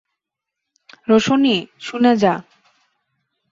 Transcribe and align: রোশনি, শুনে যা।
রোশনি, 1.07 1.55
শুনে 1.79 2.11
যা। 2.15 2.33